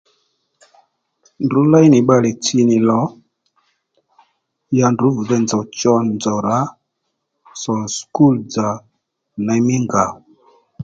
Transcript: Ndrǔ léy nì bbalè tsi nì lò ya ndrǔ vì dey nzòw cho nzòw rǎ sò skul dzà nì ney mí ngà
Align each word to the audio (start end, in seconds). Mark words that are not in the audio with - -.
Ndrǔ 1.43 1.61
léy 1.71 1.87
nì 1.91 1.99
bbalè 2.03 2.31
tsi 2.43 2.57
nì 2.69 2.77
lò 2.87 3.01
ya 4.77 4.85
ndrǔ 4.91 5.07
vì 5.15 5.23
dey 5.29 5.41
nzòw 5.43 5.63
cho 5.79 5.93
nzòw 6.13 6.39
rǎ 6.47 6.59
sò 7.61 7.73
skul 7.97 8.35
dzà 8.51 8.69
nì 8.79 9.43
ney 9.45 9.61
mí 9.67 9.75
ngà 9.85 10.05